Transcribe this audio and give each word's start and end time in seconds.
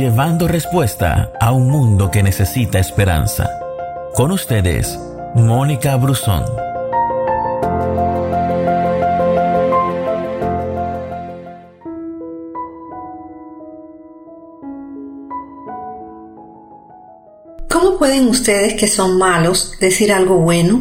llevando 0.00 0.48
respuesta 0.48 1.30
a 1.38 1.52
un 1.52 1.68
mundo 1.68 2.10
que 2.10 2.22
necesita 2.22 2.78
esperanza. 2.78 3.50
Con 4.14 4.32
ustedes, 4.32 4.98
Mónica 5.34 5.94
Brusón. 5.96 6.42
¿Cómo 17.68 17.98
pueden 17.98 18.28
ustedes 18.28 18.72
que 18.80 18.88
son 18.88 19.18
malos 19.18 19.74
decir 19.80 20.14
algo 20.14 20.38
bueno? 20.38 20.80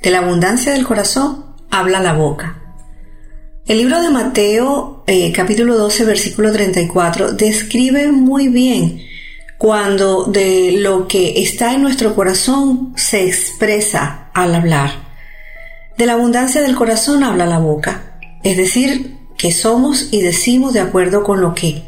De 0.00 0.12
la 0.12 0.18
abundancia 0.18 0.74
del 0.74 0.86
corazón 0.86 1.44
habla 1.72 1.98
la 1.98 2.12
boca. 2.12 2.62
El 3.66 3.78
libro 3.78 4.00
de 4.00 4.10
Mateo, 4.10 4.93
eh, 5.06 5.32
capítulo 5.32 5.76
12, 5.76 6.04
versículo 6.04 6.50
34, 6.52 7.32
describe 7.32 8.10
muy 8.10 8.48
bien 8.48 9.02
cuando 9.58 10.24
de 10.24 10.72
lo 10.78 11.06
que 11.06 11.42
está 11.42 11.74
en 11.74 11.82
nuestro 11.82 12.14
corazón 12.14 12.92
se 12.96 13.26
expresa 13.26 14.30
al 14.32 14.54
hablar. 14.54 14.90
De 15.98 16.06
la 16.06 16.14
abundancia 16.14 16.60
del 16.62 16.74
corazón 16.74 17.22
habla 17.22 17.46
la 17.46 17.58
boca, 17.58 18.18
es 18.42 18.56
decir, 18.56 19.16
que 19.36 19.52
somos 19.52 20.08
y 20.10 20.22
decimos 20.22 20.72
de 20.72 20.80
acuerdo 20.80 21.22
con 21.22 21.40
lo 21.40 21.54
que 21.54 21.82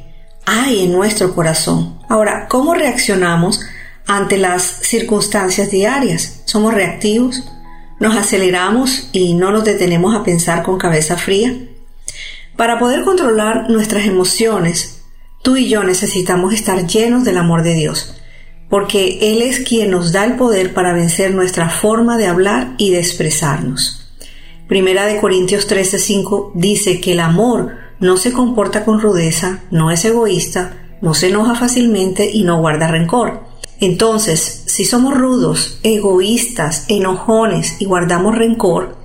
hay 0.45 0.85
en 0.85 0.93
nuestro 0.93 1.35
corazón. 1.35 1.99
Ahora, 2.09 2.47
¿cómo 2.49 2.75
reaccionamos 2.75 3.61
ante 4.07 4.37
las 4.37 4.63
circunstancias 4.63 5.71
diarias? 5.71 6.43
¿Somos 6.45 6.75
reactivos? 6.75 7.51
Nos 7.99 8.15
aceleramos 8.15 9.09
y 9.13 9.35
no 9.35 9.53
nos 9.53 9.65
detenemos 9.65 10.15
a 10.15 10.23
pensar 10.23 10.63
con 10.63 10.79
cabeza 10.79 11.17
fría. 11.17 11.57
Para 12.57 12.79
poder 12.79 13.05
controlar 13.05 13.69
nuestras 13.69 14.07
emociones, 14.07 15.03
tú 15.43 15.57
y 15.57 15.69
yo 15.69 15.85
necesitamos 15.85 16.55
estar 16.55 16.87
llenos 16.87 17.23
del 17.23 17.37
amor 17.37 17.63
de 17.63 17.75
Dios, 17.75 18.15
porque 18.71 19.19
Él 19.21 19.43
es 19.43 19.61
quien 19.61 19.91
nos 19.91 20.13
da 20.13 20.25
el 20.25 20.37
poder 20.37 20.73
para 20.73 20.95
vencer 20.95 21.35
nuestra 21.35 21.69
forma 21.69 22.17
de 22.17 22.27
hablar 22.27 22.75
y 22.79 22.91
de 22.93 22.99
expresarnos. 22.99 24.11
Primera 24.69 25.05
de 25.05 25.21
Corintios 25.21 25.69
13:5 25.69 26.53
dice 26.55 26.99
que 27.01 27.13
el 27.13 27.21
amor 27.21 27.77
no 28.01 28.17
se 28.17 28.33
comporta 28.33 28.87
con 28.87 29.01
rudeza, 29.01 29.61
no 29.71 29.91
es 29.91 30.05
egoísta, 30.07 30.97
no 31.03 31.13
se 31.13 31.29
enoja 31.29 31.55
fácilmente 31.55 32.31
y 32.33 32.45
no 32.45 32.59
guarda 32.59 32.89
rencor. 32.89 33.45
Entonces, 33.81 34.65
si 34.67 34.87
somos 34.87 35.15
rudos, 35.15 35.79
egoístas, 35.83 36.87
enojones 36.89 37.81
y 37.81 37.85
guardamos 37.85 38.35
rencor, 38.35 38.97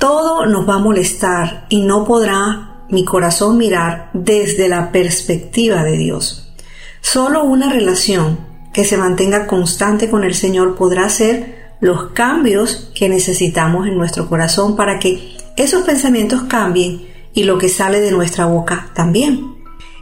todo 0.00 0.46
nos 0.46 0.68
va 0.68 0.74
a 0.74 0.78
molestar 0.78 1.66
y 1.68 1.82
no 1.82 2.04
podrá 2.04 2.69
mi 2.90 3.04
corazón 3.04 3.58
mirar 3.58 4.10
desde 4.12 4.68
la 4.68 4.92
perspectiva 4.92 5.82
de 5.84 5.96
Dios. 5.96 6.52
Solo 7.00 7.44
una 7.44 7.72
relación 7.72 8.38
que 8.72 8.84
se 8.84 8.96
mantenga 8.96 9.46
constante 9.46 10.10
con 10.10 10.24
el 10.24 10.34
Señor 10.34 10.76
podrá 10.76 11.06
hacer 11.06 11.74
los 11.80 12.10
cambios 12.10 12.90
que 12.94 13.08
necesitamos 13.08 13.86
en 13.86 13.96
nuestro 13.96 14.28
corazón 14.28 14.76
para 14.76 14.98
que 14.98 15.36
esos 15.56 15.82
pensamientos 15.82 16.42
cambien 16.42 17.08
y 17.32 17.44
lo 17.44 17.58
que 17.58 17.68
sale 17.68 18.00
de 18.00 18.12
nuestra 18.12 18.46
boca 18.46 18.90
también. 18.94 19.56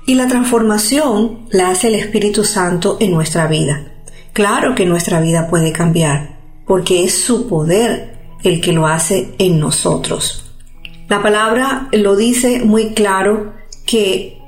Y 0.06 0.14
la 0.14 0.26
transformación 0.26 1.46
la 1.50 1.70
hace 1.70 1.88
el 1.88 1.94
Espíritu 1.94 2.44
Santo 2.44 2.96
en 3.00 3.12
nuestra 3.12 3.46
vida. 3.46 3.92
Claro 4.32 4.74
que 4.74 4.86
nuestra 4.86 5.20
vida 5.20 5.48
puede 5.48 5.72
cambiar, 5.72 6.38
porque 6.66 7.04
es 7.04 7.22
su 7.22 7.48
poder 7.48 8.18
el 8.42 8.60
que 8.60 8.72
lo 8.72 8.86
hace 8.86 9.34
en 9.38 9.58
nosotros. 9.60 10.47
La 11.08 11.22
palabra 11.22 11.88
lo 11.92 12.16
dice 12.16 12.60
muy 12.60 12.92
claro 12.92 13.54
que 13.86 14.42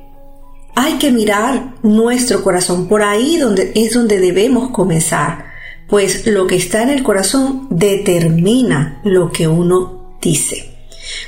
hay 0.75 0.95
que 0.99 1.11
mirar 1.11 1.75
nuestro 1.83 2.43
corazón, 2.43 2.87
por 2.87 3.03
ahí 3.03 3.39
donde 3.39 3.73
es 3.75 3.95
donde 3.95 4.19
debemos 4.19 4.71
comenzar, 4.71 5.47
pues 5.89 6.27
lo 6.27 6.47
que 6.47 6.57
está 6.57 6.83
en 6.83 6.91
el 6.91 7.03
corazón 7.03 7.67
determina 7.71 9.01
lo 9.05 9.33
que 9.33 9.49
uno 9.49 10.17
dice. 10.21 10.71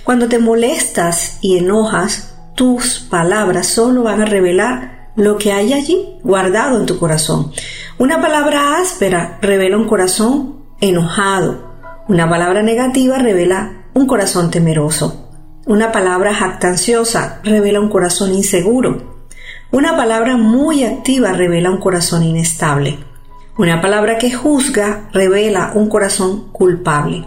Cuando 0.05 0.29
te 0.29 0.39
molestas 0.39 1.39
y 1.41 1.57
enojas, 1.57 2.35
tus 2.55 3.01
palabras 3.01 3.67
solo 3.67 4.03
van 4.03 4.21
a 4.21 4.27
revelar 4.27 5.11
lo 5.17 5.39
que 5.39 5.53
hay 5.53 5.73
allí 5.73 6.19
guardado 6.23 6.79
en 6.79 6.87
tu 6.87 6.99
corazón. 6.99 7.53
Una 7.99 8.21
palabra 8.21 8.79
áspera 8.79 9.39
revela 9.41 9.79
un 9.79 9.89
corazón 9.89 10.65
enojado. 10.81 11.73
Una 12.09 12.29
palabra 12.29 12.63
negativa 12.63 13.19
revela 13.19 13.87
un 13.95 14.07
corazón 14.07 14.51
temeroso. 14.51 15.31
Una 15.65 15.93
palabra 15.93 16.35
jactanciosa 16.35 17.41
revela 17.45 17.81
un 17.81 17.89
corazón 17.89 18.35
inseguro. 18.35 19.27
Una 19.71 19.97
palabra 19.97 20.37
muy 20.37 20.83
activa 20.83 21.33
revela 21.33 21.71
un 21.71 21.79
corazón 21.79 22.25
inestable. 22.25 22.99
Una 23.57 23.81
palabra 23.81 24.19
que 24.19 24.33
juzga 24.33 25.09
revela 25.13 25.71
un 25.77 25.89
corazón 25.89 26.51
culpable. 26.51 27.25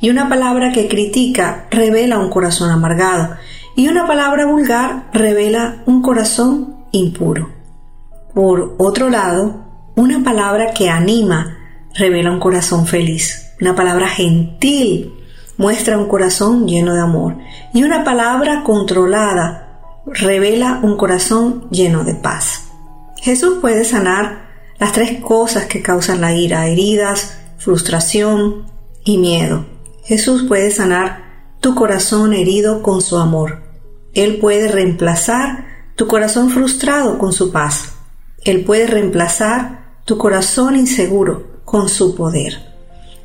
Y 0.00 0.08
una 0.08 0.30
palabra 0.30 0.72
que 0.72 0.88
critica 0.88 1.66
revela 1.70 2.18
un 2.20 2.30
corazón 2.30 2.70
amargado. 2.70 3.36
Y 3.76 3.88
una 3.88 4.06
palabra 4.06 4.46
vulgar 4.46 5.10
revela 5.12 5.82
un 5.84 6.00
corazón 6.00 6.86
impuro. 6.90 7.50
Por 8.32 8.76
otro 8.78 9.10
lado, 9.10 9.62
una 9.94 10.24
palabra 10.24 10.72
que 10.72 10.88
anima 10.88 11.58
revela 11.94 12.32
un 12.32 12.40
corazón 12.40 12.86
feliz. 12.86 13.52
Una 13.60 13.74
palabra 13.74 14.08
gentil 14.08 15.23
muestra 15.56 15.98
un 15.98 16.08
corazón 16.08 16.66
lleno 16.66 16.94
de 16.94 17.00
amor. 17.00 17.36
Y 17.72 17.82
una 17.82 18.04
palabra 18.04 18.62
controlada 18.64 20.02
revela 20.06 20.80
un 20.82 20.96
corazón 20.96 21.68
lleno 21.70 22.04
de 22.04 22.14
paz. 22.14 22.62
Jesús 23.16 23.58
puede 23.60 23.84
sanar 23.84 24.44
las 24.78 24.92
tres 24.92 25.20
cosas 25.20 25.66
que 25.66 25.82
causan 25.82 26.20
la 26.20 26.34
ira, 26.34 26.66
heridas, 26.66 27.38
frustración 27.58 28.66
y 29.04 29.18
miedo. 29.18 29.66
Jesús 30.04 30.44
puede 30.46 30.70
sanar 30.70 31.24
tu 31.60 31.74
corazón 31.74 32.34
herido 32.34 32.82
con 32.82 33.00
su 33.00 33.16
amor. 33.16 33.62
Él 34.12 34.38
puede 34.38 34.68
reemplazar 34.68 35.66
tu 35.96 36.06
corazón 36.06 36.50
frustrado 36.50 37.18
con 37.18 37.32
su 37.32 37.50
paz. 37.52 37.94
Él 38.44 38.64
puede 38.64 38.86
reemplazar 38.86 40.00
tu 40.04 40.18
corazón 40.18 40.76
inseguro 40.76 41.62
con 41.64 41.88
su 41.88 42.14
poder. 42.14 42.73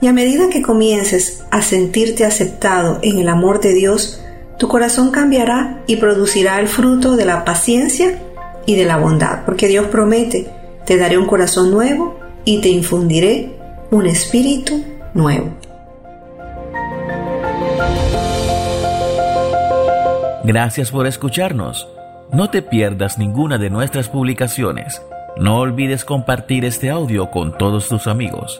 Y 0.02 0.08
a 0.08 0.14
medida 0.14 0.50
que 0.50 0.62
comiences 0.62 1.44
a 1.52 1.62
sentirte 1.62 2.26
aceptado 2.26 3.00
en 3.02 3.20
el 3.20 3.28
amor 3.28 3.60
de 3.60 3.74
Dios, 3.74 4.22
tu 4.58 4.70
corazón 4.70 5.12
cambiará 5.12 5.84
y 5.88 5.98
producirá 5.98 6.60
el 6.60 6.68
fruto 6.68 7.18
de 7.18 7.26
la 7.26 7.44
paciencia 7.44 8.18
y 8.66 8.76
de 8.76 8.86
la 8.86 8.98
bondad, 8.98 9.44
porque 9.46 9.68
Dios 9.68 9.88
promete, 9.88 10.48
te 10.86 10.98
daré 10.98 11.18
un 11.18 11.26
corazón 11.26 11.72
nuevo 11.72 12.18
y 12.46 12.62
te 12.62 12.70
infundiré 12.70 13.58
un 13.92 14.06
espíritu 14.06 14.84
nuevo. 15.14 15.54
Gracias 20.46 20.92
por 20.92 21.08
escucharnos. 21.08 21.88
No 22.32 22.50
te 22.50 22.62
pierdas 22.62 23.18
ninguna 23.18 23.58
de 23.58 23.70
nuestras 23.70 24.08
publicaciones. 24.08 25.02
No 25.38 25.59
olvides 25.59 26.06
compartir 26.06 26.64
este 26.64 26.90
audio 26.90 27.32
con 27.32 27.58
todos 27.58 27.88
tus 27.88 28.08
amigos. 28.08 28.59